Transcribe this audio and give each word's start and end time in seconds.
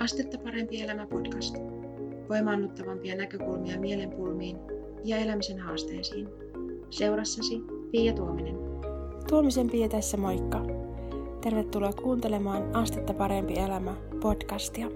Astetta 0.00 0.38
parempi 0.38 0.82
elämä 0.82 1.06
podcast. 1.06 1.56
Voimaannuttavampia 2.28 3.16
näkökulmia 3.16 3.80
mielenpulmiin 3.80 4.56
ja 5.04 5.16
elämisen 5.16 5.58
haasteisiin. 5.58 6.28
Seurassasi 6.90 7.60
Pia 7.90 8.12
Tuominen. 8.12 8.54
Tuomisen 9.28 9.70
Pia 9.70 9.88
tässä 9.88 10.16
moikka. 10.16 10.62
Tervetuloa 11.40 11.92
kuuntelemaan 11.92 12.76
Astetta 12.76 13.14
parempi 13.14 13.58
elämä 13.58 13.96
podcastia. 14.20 14.86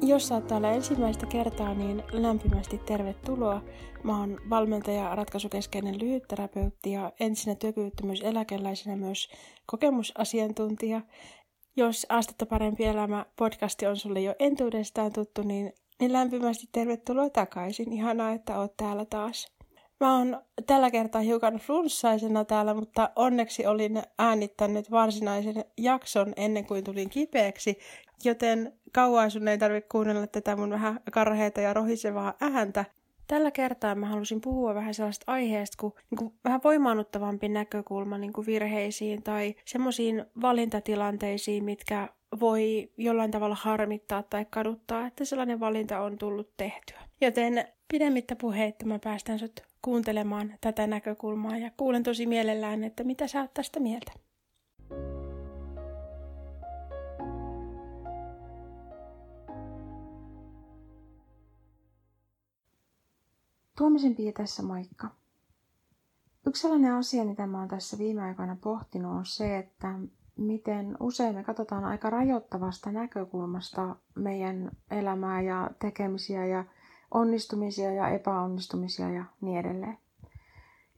Jos 0.00 0.28
saat 0.28 0.46
täällä 0.46 0.72
ensimmäistä 0.72 1.26
kertaa, 1.26 1.74
niin 1.74 2.02
lämpimästi 2.12 2.78
tervetuloa. 2.78 3.62
Mä 4.02 4.20
oon 4.20 4.40
valmentaja, 4.50 5.14
ratkaisukeskeinen 5.14 6.00
lyhytterapeutti 6.00 6.92
ja 6.92 7.12
entisenä 7.20 7.54
työkyvyttömyyseläkeläisenä 7.54 8.96
myös 8.96 9.28
kokemusasiantuntija. 9.66 11.00
Jos 11.76 12.06
Astetta 12.08 12.46
parempi 12.46 12.84
elämä 12.84 13.26
podcasti 13.36 13.86
on 13.86 13.96
sulle 13.96 14.20
jo 14.20 14.34
entuudestaan 14.38 15.12
tuttu, 15.12 15.42
niin, 15.42 15.72
niin 16.00 16.12
lämpimästi 16.12 16.68
tervetuloa 16.72 17.30
takaisin. 17.30 17.92
Ihanaa, 17.92 18.32
että 18.32 18.58
oot 18.58 18.76
täällä 18.76 19.04
taas. 19.04 19.52
Mä 20.00 20.18
oon 20.18 20.42
tällä 20.66 20.90
kertaa 20.90 21.20
hiukan 21.20 21.54
flunssaisena 21.54 22.44
täällä, 22.44 22.74
mutta 22.74 23.10
onneksi 23.16 23.66
olin 23.66 24.02
äänittänyt 24.18 24.90
varsinaisen 24.90 25.64
jakson 25.78 26.32
ennen 26.36 26.66
kuin 26.66 26.84
tulin 26.84 27.10
kipeäksi, 27.10 27.78
joten 28.24 28.72
kauan 28.92 29.30
sun 29.30 29.48
ei 29.48 29.58
tarvitse 29.58 29.88
kuunnella 29.88 30.26
tätä 30.26 30.56
mun 30.56 30.70
vähän 30.70 31.00
karheita 31.12 31.60
ja 31.60 31.72
rohisevaa 31.72 32.34
ääntä. 32.40 32.84
Tällä 33.26 33.50
kertaa 33.50 33.94
mä 33.94 34.06
halusin 34.06 34.40
puhua 34.40 34.74
vähän 34.74 34.94
sellaista 34.94 35.32
aiheesta 35.32 35.76
kuin, 35.80 35.92
niin 36.10 36.18
kuin 36.18 36.32
vähän 36.44 36.60
voimaannuttavampi 36.64 37.48
näkökulma 37.48 38.18
niin 38.18 38.32
kuin 38.32 38.46
virheisiin 38.46 39.22
tai 39.22 39.54
semmoisiin 39.64 40.24
valintatilanteisiin, 40.40 41.64
mitkä 41.64 42.08
voi 42.40 42.92
jollain 42.96 43.30
tavalla 43.30 43.54
harmittaa 43.54 44.22
tai 44.22 44.46
kaduttaa, 44.50 45.06
että 45.06 45.24
sellainen 45.24 45.60
valinta 45.60 46.00
on 46.00 46.18
tullut 46.18 46.56
tehtyä. 46.56 47.00
Joten 47.20 47.64
pidemmittä 47.92 48.36
puheitta 48.36 48.86
mä 48.86 48.98
päästän 48.98 49.38
sut 49.38 49.60
kuuntelemaan 49.82 50.54
tätä 50.60 50.86
näkökulmaa 50.86 51.58
ja 51.58 51.70
kuulen 51.76 52.02
tosi 52.02 52.26
mielellään, 52.26 52.84
että 52.84 53.04
mitä 53.04 53.26
sä 53.26 53.40
oot 53.40 53.54
tästä 53.54 53.80
mieltä. 53.80 54.12
Tuomisen 63.78 64.14
Pia 64.14 64.32
tässä 64.32 64.62
moikka. 64.62 65.08
Yksi 66.46 66.62
sellainen 66.62 66.92
asia, 66.94 67.24
mitä 67.24 67.46
mä 67.46 67.58
oon 67.58 67.68
tässä 67.68 67.98
viime 67.98 68.22
aikoina 68.22 68.56
pohtinut, 68.60 69.12
on 69.12 69.26
se, 69.26 69.58
että 69.58 69.98
miten 70.36 70.96
usein 71.00 71.34
me 71.34 71.44
katsotaan 71.44 71.84
aika 71.84 72.10
rajoittavasta 72.10 72.92
näkökulmasta 72.92 73.96
meidän 74.14 74.70
elämää 74.90 75.40
ja 75.40 75.70
tekemisiä 75.78 76.46
ja 76.46 76.64
onnistumisia 77.10 77.92
ja 77.92 78.08
epäonnistumisia 78.08 79.10
ja 79.10 79.24
niin 79.40 79.58
edelleen. 79.58 79.98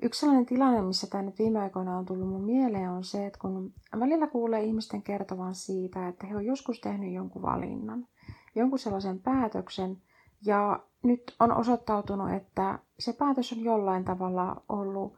Yksi 0.02 0.20
sellainen 0.20 0.47
tilanne, 0.47 0.82
missä 0.82 1.06
tämä 1.06 1.22
nyt 1.22 1.38
viime 1.38 1.58
aikoina 1.58 1.98
on 1.98 2.06
tullut 2.06 2.28
mun 2.28 2.44
mieleen, 2.44 2.91
on 2.91 3.04
se, 3.04 3.27
että 3.27 3.38
kun 3.38 3.72
välillä 4.00 4.27
kuulee 4.27 4.62
ihmisten 4.64 5.02
kertovan 5.02 5.54
siitä, 5.54 6.08
että 6.08 6.27
he 6.27 6.36
on 6.36 6.47
joskus 6.47 6.80
tehnyt 6.80 7.12
jonkun 7.12 7.42
valinnan, 7.42 8.08
jonkun 8.54 8.78
sellaisen 8.78 9.20
päätöksen, 9.20 10.02
ja 10.44 10.80
nyt 11.02 11.34
on 11.40 11.52
osoittautunut, 11.56 12.30
että 12.32 12.78
se 12.98 13.12
päätös 13.12 13.52
on 13.52 13.60
jollain 13.64 14.04
tavalla 14.04 14.62
ollut 14.68 15.16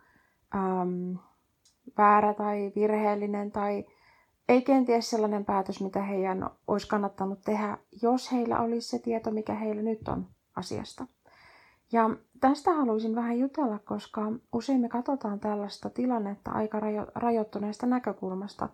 äm, 0.54 1.16
väärä 1.98 2.34
tai 2.34 2.72
virheellinen 2.76 3.52
tai 3.52 3.84
ei 4.48 4.62
kenties 4.62 5.10
sellainen 5.10 5.44
päätös, 5.44 5.80
mitä 5.80 6.02
heidän 6.02 6.50
olisi 6.68 6.88
kannattanut 6.88 7.40
tehdä, 7.44 7.78
jos 8.02 8.32
heillä 8.32 8.60
olisi 8.60 8.88
se 8.88 8.98
tieto, 8.98 9.30
mikä 9.30 9.54
heillä 9.54 9.82
nyt 9.82 10.08
on 10.08 10.26
asiasta. 10.56 11.06
Ja 11.92 12.10
tästä 12.40 12.72
haluaisin 12.72 13.14
vähän 13.14 13.38
jutella, 13.38 13.78
koska 13.78 14.22
usein 14.52 14.80
me 14.80 14.88
katsotaan 14.88 15.40
tällaista 15.40 15.90
tilannetta 15.90 16.50
aika 16.50 16.80
rajo- 16.80 17.10
rajoittuneesta 17.14 17.86
näkökulmasta. 17.86 18.68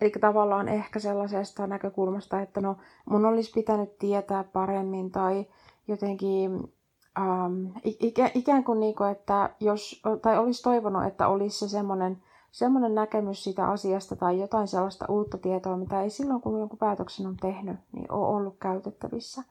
Eli 0.00 0.10
tavallaan 0.10 0.68
ehkä 0.68 0.98
sellaisesta 0.98 1.66
näkökulmasta, 1.66 2.40
että 2.40 2.60
no 2.60 2.76
mun 3.04 3.24
olisi 3.24 3.52
pitänyt 3.54 3.98
tietää 3.98 4.44
paremmin 4.44 5.10
tai 5.10 5.46
jotenkin 5.90 6.74
ähm, 7.18 7.66
ikä, 7.84 8.30
ikään 8.34 8.64
kuin, 8.64 8.80
niin 8.80 8.94
kuin, 8.94 9.10
että 9.10 9.50
jos, 9.60 10.02
tai 10.22 10.38
olisi 10.38 10.62
toivonut, 10.62 11.04
että 11.04 11.28
olisi 11.28 11.58
se 11.58 11.68
semmoinen, 11.68 12.22
semmoinen 12.50 12.94
näkemys 12.94 13.44
siitä 13.44 13.68
asiasta 13.68 14.16
tai 14.16 14.40
jotain 14.40 14.68
sellaista 14.68 15.06
uutta 15.08 15.38
tietoa, 15.38 15.76
mitä 15.76 16.02
ei 16.02 16.10
silloin, 16.10 16.40
kun 16.40 16.58
jonkun 16.58 16.78
päätöksen 16.78 17.26
on 17.26 17.36
tehnyt, 17.36 17.76
niin 17.92 18.12
ole 18.12 18.36
ollut 18.36 18.56
käytettävissä. 18.60 19.42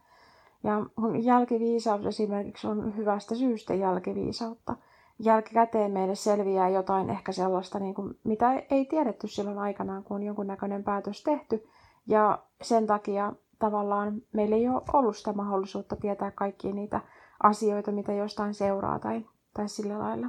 Ja 0.63 0.85
jälkiviisaus 1.23 2.05
esimerkiksi 2.05 2.67
on 2.67 2.97
hyvästä 2.97 3.35
syystä 3.35 3.73
jälkiviisautta. 3.73 4.75
Jälkikäteen 5.19 5.91
meille 5.91 6.15
selviää 6.15 6.69
jotain 6.69 7.09
ehkä 7.09 7.31
sellaista, 7.31 7.79
niin 7.79 7.93
kuin, 7.93 8.19
mitä 8.23 8.53
ei 8.53 8.85
tiedetty 8.85 9.27
silloin 9.27 9.59
aikanaan, 9.59 10.03
kun 10.03 10.15
on 10.15 10.23
jonkunnäköinen 10.23 10.83
päätös 10.83 11.23
tehty. 11.23 11.67
Ja 12.07 12.39
sen 12.61 12.87
takia 12.87 13.33
tavallaan 13.59 14.21
meillä 14.33 14.55
ei 14.55 14.69
ole 14.69 14.81
ollut 14.93 15.17
sitä 15.17 15.33
mahdollisuutta 15.33 15.95
tietää 15.95 16.31
kaikkia 16.31 16.73
niitä 16.73 17.01
asioita, 17.43 17.91
mitä 17.91 18.13
jostain 18.13 18.53
seuraa 18.53 18.99
tai, 18.99 19.25
tai 19.53 19.69
sillä 19.69 19.99
lailla. 19.99 20.27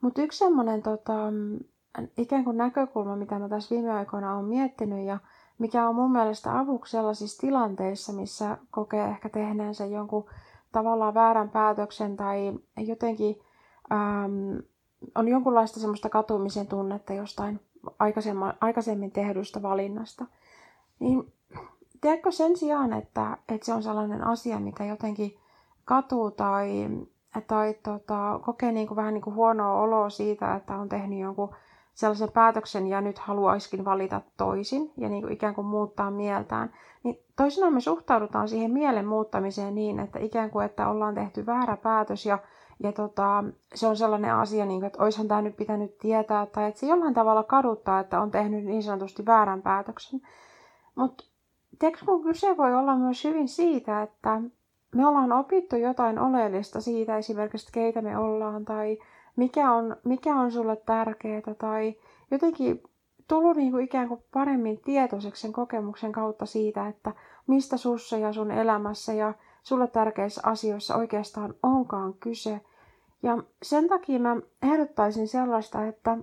Mutta 0.00 0.22
yksi 0.22 0.38
semmoinen 0.38 0.82
tota, 0.82 1.14
ikään 2.16 2.44
kuin 2.44 2.56
näkökulma, 2.56 3.16
mitä 3.16 3.38
mä 3.38 3.48
tässä 3.48 3.74
viime 3.74 3.90
aikoina 3.92 4.34
olen 4.34 4.44
miettinyt 4.44 5.06
ja 5.06 5.18
mikä 5.58 5.88
on 5.88 5.94
mun 5.94 6.12
mielestä 6.12 6.58
avuksi 6.58 6.90
sellaisissa 6.90 7.40
tilanteissa, 7.40 8.12
missä 8.12 8.58
kokee 8.70 9.04
ehkä 9.04 9.28
tehneensä 9.28 9.86
jonkun 9.86 10.26
tavallaan 10.72 11.14
väärän 11.14 11.50
päätöksen 11.50 12.16
tai 12.16 12.52
jotenkin 12.76 13.36
äm, 13.92 14.62
on 15.14 15.28
jonkunlaista 15.28 15.80
semmoista 15.80 16.08
katumisen 16.08 16.66
tunnetta 16.66 17.12
jostain 17.12 17.60
aikaisemmin 18.60 19.10
tehdystä 19.12 19.62
valinnasta. 19.62 20.26
Niin 20.98 21.32
tiedätkö 22.00 22.32
sen 22.32 22.56
sijaan, 22.56 22.92
että, 22.92 23.36
että 23.48 23.66
se 23.66 23.74
on 23.74 23.82
sellainen 23.82 24.26
asia, 24.26 24.60
mitä 24.60 24.84
jotenkin 24.84 25.36
katuu 25.84 26.30
tai, 26.30 26.88
tai 27.46 27.74
tota, 27.82 28.40
kokee 28.44 28.72
niin 28.72 28.86
kuin 28.86 28.96
vähän 28.96 29.14
niin 29.14 29.22
kuin 29.22 29.36
huonoa 29.36 29.80
oloa 29.80 30.10
siitä, 30.10 30.54
että 30.54 30.76
on 30.76 30.88
tehnyt 30.88 31.18
jonkun 31.18 31.54
sellaisen 31.94 32.32
päätöksen 32.32 32.86
ja 32.86 33.00
nyt 33.00 33.18
haluaisikin 33.18 33.84
valita 33.84 34.20
toisin 34.36 34.92
ja 34.96 35.08
niin 35.08 35.22
kuin 35.22 35.32
ikään 35.32 35.54
kuin 35.54 35.66
muuttaa 35.66 36.10
mieltään, 36.10 36.72
niin 37.02 37.18
toisinaan 37.36 37.74
me 37.74 37.80
suhtaudutaan 37.80 38.48
siihen 38.48 38.70
mielen 38.70 39.06
muuttamiseen 39.06 39.74
niin, 39.74 40.00
että 40.00 40.18
ikään 40.18 40.50
kuin, 40.50 40.66
että 40.66 40.88
ollaan 40.88 41.14
tehty 41.14 41.46
väärä 41.46 41.76
päätös 41.76 42.26
ja, 42.26 42.38
ja 42.82 42.92
tota, 42.92 43.44
se 43.74 43.86
on 43.86 43.96
sellainen 43.96 44.34
asia, 44.34 44.66
niin 44.66 44.80
kuin, 44.80 44.86
että 44.86 45.02
oishan 45.02 45.28
tämä 45.28 45.42
nyt 45.42 45.56
pitänyt 45.56 45.98
tietää 45.98 46.46
tai 46.46 46.68
että 46.68 46.80
se 46.80 46.86
jollain 46.86 47.14
tavalla 47.14 47.42
kaduttaa, 47.42 48.00
että 48.00 48.20
on 48.20 48.30
tehnyt 48.30 48.64
niin 48.64 48.82
sanotusti 48.82 49.26
väärän 49.26 49.62
päätöksen. 49.62 50.20
Mutta 50.94 51.24
kun 52.06 52.22
kyse 52.22 52.56
voi 52.56 52.74
olla 52.74 52.96
myös 52.96 53.24
hyvin 53.24 53.48
siitä, 53.48 54.02
että 54.02 54.40
me 54.94 55.06
ollaan 55.06 55.32
opittu 55.32 55.76
jotain 55.76 56.18
oleellista 56.18 56.80
siitä 56.80 57.16
esimerkiksi, 57.16 57.72
keitä 57.72 58.02
me 58.02 58.18
ollaan 58.18 58.64
tai 58.64 58.98
mikä 59.36 59.72
on, 59.72 59.96
mikä 60.04 60.34
on 60.34 60.52
sulle 60.52 60.76
tärkeää 60.76 61.54
tai 61.58 61.94
jotenkin 62.30 62.82
tullut 63.28 63.56
niin 63.56 63.72
kuin 63.72 63.84
ikään 63.84 64.08
kuin 64.08 64.22
paremmin 64.32 64.80
tietoiseksi 64.80 65.42
sen 65.42 65.52
kokemuksen 65.52 66.12
kautta 66.12 66.46
siitä, 66.46 66.88
että 66.88 67.12
mistä 67.46 67.76
sussa 67.76 68.18
ja 68.18 68.32
sun 68.32 68.50
elämässä 68.50 69.12
ja 69.12 69.34
sulle 69.62 69.86
tärkeissä 69.86 70.40
asioissa 70.44 70.96
oikeastaan 70.96 71.54
onkaan 71.62 72.14
kyse. 72.14 72.60
Ja 73.22 73.38
sen 73.62 73.88
takia 73.88 74.18
mä 74.18 74.36
ehdottaisin 74.62 75.28
sellaista, 75.28 75.86
että 75.86 76.18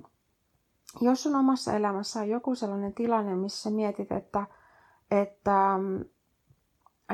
jos 1.01 1.23
sun 1.23 1.35
omassa 1.35 1.73
elämässä 1.73 2.19
on 2.19 2.29
joku 2.29 2.55
sellainen 2.55 2.93
tilanne, 2.93 3.35
missä 3.35 3.69
mietit, 3.69 4.11
että, 4.11 4.45
että 5.11 5.79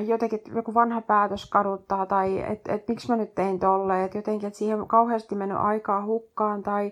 jotenkin 0.08 0.40
joku 0.56 0.74
vanha 0.74 1.02
päätös 1.02 1.50
kaduttaa 1.50 2.06
tai 2.06 2.40
että 2.52 2.74
et, 2.74 2.88
miksi 2.88 3.08
mä 3.10 3.16
nyt 3.16 3.36
tein 3.36 3.60
tolle, 3.60 4.04
että 4.04 4.18
jotenkin, 4.18 4.48
että 4.48 4.60
siihen 4.60 4.82
on 4.82 4.88
kauheasti 4.88 5.36
mennyt 5.36 5.58
aikaa 5.58 6.06
hukkaan 6.06 6.64
tai 6.64 6.92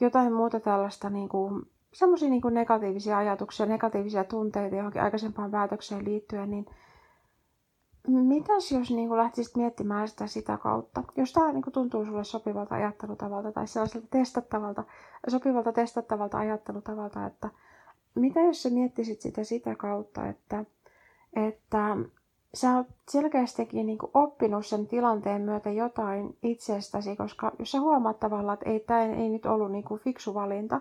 jotain 0.00 0.32
muuta 0.32 0.60
tällaista 0.60 1.10
niin 1.10 1.28
kuin, 1.28 1.62
semmoisia 1.92 2.30
niin 2.30 2.42
kuin 2.42 2.54
negatiivisia 2.54 3.18
ajatuksia, 3.18 3.66
negatiivisia 3.66 4.24
tunteita 4.24 4.76
johonkin 4.76 5.02
aikaisempaan 5.02 5.50
päätökseen 5.50 6.04
liittyen, 6.04 6.50
niin 6.50 6.66
mitäs 8.08 8.72
jos 8.72 8.90
niin 8.90 9.08
kuin 9.08 9.18
lähtisit 9.18 9.56
miettimään 9.56 10.08
sitä 10.08 10.26
sitä 10.26 10.56
kautta? 10.56 11.04
Jos 11.16 11.32
tämä 11.32 11.52
niin 11.52 11.62
kuin 11.62 11.74
tuntuu 11.74 12.04
sulle 12.04 12.24
sopivalta 12.24 12.74
ajattelutavalta 12.74 13.52
tai 13.52 13.66
sellaiselta 13.66 14.06
testattavalta, 14.10 14.84
sopivalta 15.28 15.72
testattavalta 15.72 16.38
ajattelutavalta, 16.38 17.26
että 17.26 17.50
mitä 18.14 18.40
jos 18.40 18.62
sä 18.62 18.70
miettisit 18.70 19.20
sitä 19.20 19.44
sitä 19.44 19.74
kautta, 19.74 20.28
että, 20.28 20.64
että 21.32 21.96
sä 22.54 22.76
oot 22.76 22.86
selkeästikin 23.08 23.86
niin 23.86 23.98
oppinut 24.14 24.66
sen 24.66 24.86
tilanteen 24.86 25.42
myötä 25.42 25.70
jotain 25.70 26.36
itsestäsi, 26.42 27.16
koska 27.16 27.52
jos 27.58 27.70
sä 27.70 27.80
huomaat 27.80 28.20
tavallaan, 28.20 28.54
että 28.54 28.70
ei, 28.70 28.80
tämä 28.80 29.02
ei 29.02 29.28
nyt 29.28 29.46
ollut 29.46 29.72
niin 29.72 29.84
kuin 29.84 30.00
fiksu 30.00 30.34
valinta, 30.34 30.80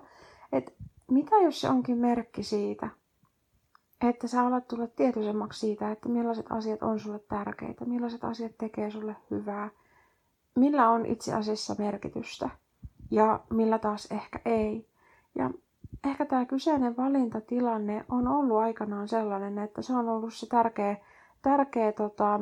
että 0.52 0.72
mitä 1.12 1.36
jos 1.36 1.62
se 1.62 1.70
onkin 1.70 1.98
merkki 1.98 2.44
siitä, 2.44 2.90
että 4.10 4.28
sä 4.28 4.42
alat 4.42 4.68
tulla 4.68 4.88
tietoisemmaksi 4.88 5.60
siitä, 5.60 5.92
että 5.92 6.10
millaiset 6.10 6.46
asiat 6.50 6.84
on 6.84 7.00
sulle 7.00 7.20
tärkeitä, 7.20 7.86
millaiset 7.86 8.24
asiat 8.24 8.52
tekee 8.58 8.92
sulle 8.92 9.16
hyvää, 9.32 9.70
millä 10.56 10.90
on 10.90 11.06
itse 11.06 11.34
asiassa 11.34 11.76
merkitystä 11.78 12.50
ja 13.12 13.40
millä 13.50 13.80
taas 13.80 14.08
ehkä 14.12 14.40
ei. 14.46 14.88
Ja 15.36 15.50
ehkä 16.04 16.26
tämä 16.26 16.46
kyseinen 16.46 16.98
valintatilanne 16.98 18.06
on 18.10 18.28
ollut 18.28 18.58
aikanaan 18.58 19.08
sellainen, 19.08 19.58
että 19.58 19.82
se 19.82 19.94
on 19.94 20.10
ollut 20.10 20.34
se 20.34 20.48
tärkeä, 20.48 20.98
tärkeä 21.42 21.92
tota, 21.92 22.40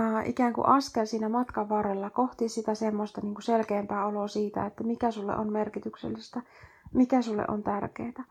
äh, 0.00 0.28
ikään 0.28 0.52
kuin 0.52 0.66
askel 0.68 1.06
siinä 1.06 1.28
matkan 1.28 1.68
varrella 1.68 2.10
kohti 2.10 2.48
sitä 2.48 2.74
semmoista 2.74 3.20
niin 3.20 3.34
kuin 3.34 3.42
selkeämpää 3.42 4.06
oloa 4.06 4.28
siitä, 4.28 4.66
että 4.66 4.84
mikä 4.84 5.10
sulle 5.10 5.36
on 5.36 5.52
merkityksellistä, 5.52 6.42
mikä 6.92 7.22
sulle 7.22 7.44
on 7.48 7.62
tärkeää. 7.62 8.24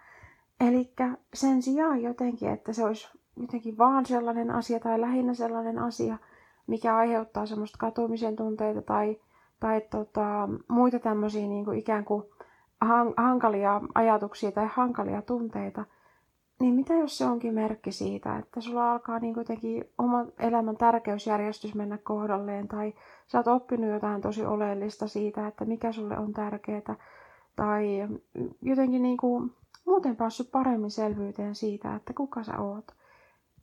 Eli 0.59 0.93
sen 1.33 1.61
sijaan 1.61 2.01
jotenkin, 2.01 2.49
että 2.49 2.73
se 2.73 2.85
olisi 2.85 3.07
jotenkin 3.37 3.77
vaan 3.77 4.05
sellainen 4.05 4.51
asia 4.51 4.79
tai 4.79 5.01
lähinnä 5.01 5.33
sellainen 5.33 5.79
asia, 5.79 6.17
mikä 6.67 6.95
aiheuttaa 6.95 7.45
semmoista 7.45 7.77
katumisen 7.77 8.35
tunteita 8.35 8.81
tai, 8.81 9.19
tai 9.59 9.81
tota, 9.81 10.49
muita 10.67 10.99
tämmöisiä 10.99 11.47
niin 11.47 11.65
kuin 11.65 11.79
ikään 11.79 12.05
kuin 12.05 12.23
hankalia 13.17 13.81
ajatuksia 13.95 14.51
tai 14.51 14.67
hankalia 14.73 15.21
tunteita, 15.21 15.85
niin 16.59 16.75
mitä 16.75 16.93
jos 16.93 17.17
se 17.17 17.25
onkin 17.25 17.53
merkki 17.53 17.91
siitä, 17.91 18.37
että 18.37 18.61
sulla 18.61 18.91
alkaa 18.91 19.19
niin 19.19 19.35
jotenkin 19.37 19.83
oma 19.97 20.25
elämän 20.39 20.77
tärkeysjärjestys 20.77 21.75
mennä 21.75 21.97
kohdalleen 21.97 22.67
tai 22.67 22.93
sä 23.27 23.37
oot 23.37 23.47
oppinut 23.47 23.89
jotain 23.89 24.21
tosi 24.21 24.45
oleellista 24.45 25.07
siitä, 25.07 25.47
että 25.47 25.65
mikä 25.65 25.91
sulle 25.91 26.17
on 26.17 26.33
tärkeää 26.33 26.95
tai 27.55 28.07
jotenkin 28.61 29.01
niin 29.01 29.17
kuin 29.17 29.51
muuten 29.85 30.15
päässyt 30.15 30.51
paremmin 30.51 30.91
selvyyteen 30.91 31.55
siitä, 31.55 31.95
että 31.95 32.13
kuka 32.13 32.43
sä 32.43 32.59
oot. 32.59 32.85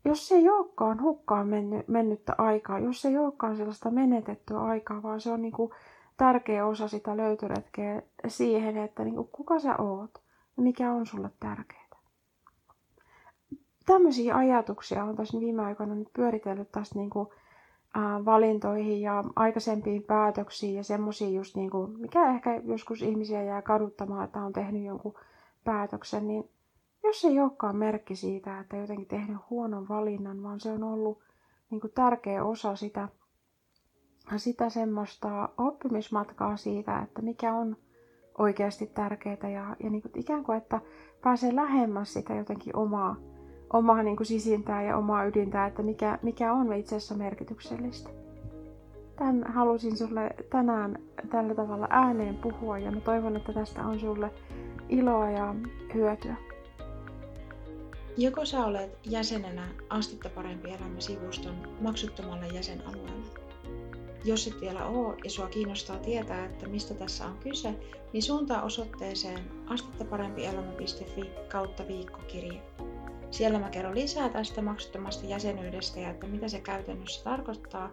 Jos 0.05 0.29
se 0.29 0.35
ei 0.35 0.51
olekaan 0.51 1.03
hukkaan 1.03 1.49
menny, 1.49 1.85
mennyttä 1.87 2.35
aikaa, 2.39 2.79
jos 2.79 3.03
se 3.03 3.09
ei 3.09 3.19
olekaan 3.19 3.57
sellaista 3.57 3.91
menetettyä 3.91 4.61
aikaa, 4.61 5.03
vaan 5.03 5.21
se 5.21 5.31
on 5.31 5.43
niin 5.43 5.53
kuin 5.53 5.71
tärkeä 6.21 6.67
osa 6.67 6.89
sitä 6.89 7.17
löytöretkeä 7.17 8.03
siihen, 8.29 8.77
että 8.77 9.05
niin 9.05 9.15
kuin 9.15 9.29
kuka 9.33 9.59
sä 9.59 9.77
oot 9.77 10.11
ja 10.57 10.63
mikä 10.63 10.93
on 10.93 11.07
sulle 11.07 11.31
tärkeää. 11.41 11.89
Tämmöisiä 13.87 14.37
ajatuksia 14.37 15.05
on 15.05 15.17
tässä 15.17 15.41
viime 15.41 15.63
aikoina 15.63 15.95
nyt 15.95 16.09
pyöritellyt 16.13 16.73
tästä 16.73 16.99
niin 16.99 17.11
kuin, 17.11 17.29
ää, 17.95 18.25
valintoihin 18.25 19.01
ja 19.01 19.25
aikaisempiin 19.37 20.03
päätöksiin 20.03 20.75
ja 20.75 20.85
semmoisiin 20.85 21.35
just 21.35 21.57
niin 21.57 21.71
kuin, 21.71 22.01
mikä 22.01 22.31
ehkä 22.35 22.61
joskus 22.65 23.03
ihmisiä 23.03 23.43
jää 23.43 23.63
kaduttamaan, 23.63 24.25
että 24.25 24.43
on 24.43 24.53
tehnyt 24.53 24.85
jonkun 24.85 25.15
päätöksen, 25.65 26.29
niin 26.29 26.51
jos 27.03 27.25
ei 27.25 27.41
olekaan 27.41 27.77
merkki 27.77 28.17
siitä, 28.17 28.61
että 28.61 28.77
jotenkin 28.77 29.07
tehnyt 29.07 29.39
huonon 29.51 29.89
valinnan, 29.89 30.43
vaan 30.43 30.61
se 30.61 30.73
on 30.73 30.83
ollut 30.83 31.23
niin 31.71 31.81
kuin 31.81 31.93
tärkeä 31.93 32.45
osa 32.45 32.77
sitä, 32.77 33.09
sitä 34.39 34.71
semmoista 34.71 35.49
oppimismatkaa 35.59 36.57
siitä, 36.57 36.99
että 36.99 37.23
mikä 37.23 37.55
on 37.55 37.77
oikeasti 38.39 38.87
tärkeää 38.87 39.51
ja, 39.55 39.77
ja 39.83 39.91
niin 39.91 40.03
kuin 40.03 40.13
ikään 40.15 40.45
kuin, 40.45 40.59
että 40.59 40.81
pääsee 41.23 41.55
lähemmäs 41.55 42.13
sitä 42.13 42.35
jotenkin 42.35 42.77
omaa, 42.77 43.17
omaa 43.73 44.03
niin 44.03 44.17
kuin 44.17 44.27
sisintää 44.27 44.83
ja 44.83 44.97
omaa 44.97 45.25
ydintää, 45.25 45.67
että 45.67 45.83
mikä, 45.83 46.19
mikä 46.23 46.53
on 46.53 46.73
itse 46.73 46.97
asiassa 46.97 47.15
merkityksellistä. 47.15 48.11
Tämän 49.17 49.45
halusin 49.53 49.97
sulle 49.97 50.31
tänään 50.51 50.99
tällä 51.31 51.55
tavalla 51.55 51.87
ääneen 51.91 52.37
puhua 52.37 52.79
ja 52.79 52.93
mä 52.93 53.01
toivon, 53.01 53.37
että 53.37 53.53
tästä 53.53 53.87
on 53.87 54.01
sulle 54.01 54.31
iloa 54.89 55.31
ja 55.31 55.55
hyötyä. 55.95 56.37
Joko 58.17 58.45
sä 58.45 58.65
olet 58.65 58.99
jäsenenä 59.05 59.69
Astetta 59.89 60.29
parempi 60.29 60.71
elämä 60.71 61.01
sivuston 61.01 61.55
maksuttomalle 61.81 62.47
jäsenalueelle. 62.47 63.40
Jos 64.25 64.47
et 64.47 64.61
vielä 64.61 64.87
oo 64.87 65.17
ja 65.25 65.31
sua 65.31 65.47
kiinnostaa 65.49 65.99
tietää, 65.99 66.45
että 66.45 66.69
mistä 66.69 66.95
tässä 66.95 67.27
on 67.27 67.39
kyse, 67.39 67.75
niin 68.13 68.23
suuntaa 68.23 68.63
osoitteeseen 68.63 69.41
astettaparempielämä.fi 69.67 71.31
kautta 71.49 71.89
viikkokirje. 71.89 72.63
Siellä 73.31 73.59
mä 73.59 73.71
kerron 73.71 73.95
lisää 73.95 74.29
tästä 74.29 74.63
maksuttomasta 74.63 75.27
jäsenyydestä 75.27 76.01
ja 76.01 76.11
että 76.11 76.27
mitä 76.27 76.49
se 76.49 76.61
käytännössä 76.61 77.25
tarkoittaa. 77.25 77.91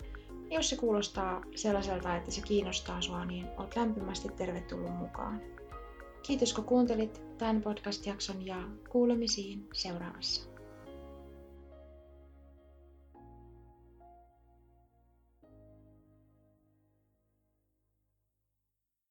Jos 0.52 0.70
se 0.70 0.76
kuulostaa 0.76 1.42
sellaiselta, 1.56 2.16
että 2.16 2.32
se 2.32 2.42
kiinnostaa 2.42 3.02
sua, 3.02 3.26
niin 3.26 3.48
olet 3.58 3.76
lämpimästi 3.76 4.30
tervetullut 4.30 4.98
mukaan. 4.98 5.42
Kiitos 6.24 6.54
kun 6.54 6.64
kuuntelit 6.64 7.22
tämän 7.38 7.62
podcast-jakson 7.62 8.46
ja 8.46 8.58
kuulemisiin 8.90 9.68
seuraavassa. 9.74 10.57